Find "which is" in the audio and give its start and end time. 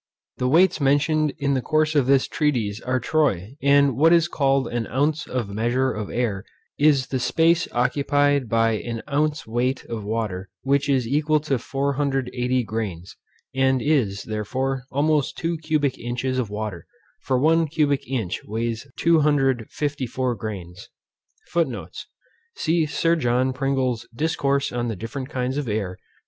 10.63-11.07